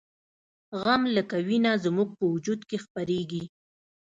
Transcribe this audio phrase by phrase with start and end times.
[0.83, 3.43] غم لکه وینه زموږ په وجود کې خپریږي